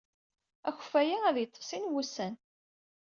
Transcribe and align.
Akeffay-a 0.69 1.17
ad 1.29 1.37
yeḍḍef 1.39 1.63
sin 1.69 1.89
wussan. 1.91 2.33